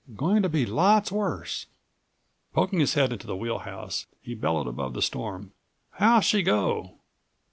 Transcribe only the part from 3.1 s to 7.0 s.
into the wheel house, he bellowed above the storm: "How's she go?"